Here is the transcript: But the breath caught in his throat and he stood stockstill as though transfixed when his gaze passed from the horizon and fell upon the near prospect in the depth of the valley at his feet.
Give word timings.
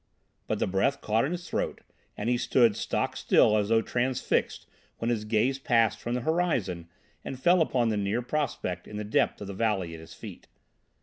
But 0.47 0.57
the 0.57 0.65
breath 0.65 0.99
caught 0.99 1.25
in 1.25 1.31
his 1.31 1.47
throat 1.47 1.81
and 2.17 2.27
he 2.27 2.35
stood 2.35 2.75
stockstill 2.75 3.55
as 3.55 3.69
though 3.69 3.83
transfixed 3.83 4.65
when 4.97 5.11
his 5.11 5.25
gaze 5.25 5.59
passed 5.59 5.99
from 5.99 6.15
the 6.15 6.21
horizon 6.21 6.89
and 7.23 7.39
fell 7.39 7.61
upon 7.61 7.89
the 7.89 7.97
near 7.97 8.23
prospect 8.23 8.87
in 8.87 8.97
the 8.97 9.03
depth 9.03 9.41
of 9.41 9.45
the 9.47 9.53
valley 9.53 9.93
at 9.93 9.99
his 9.99 10.15
feet. 10.15 10.47